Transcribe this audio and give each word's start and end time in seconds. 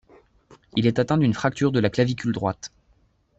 Il 0.75 0.87
est 0.87 0.97
atteint 0.97 1.19
d'une 1.19 1.35
fracture 1.35 1.71
de 1.71 1.79
la 1.79 1.91
clavicule 1.91 2.31
droite. 2.31 2.71